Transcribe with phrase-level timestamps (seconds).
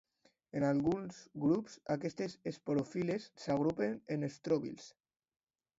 [0.59, 4.91] En alguns grups, aquestes esporofil·les s'agrupen en estròbils.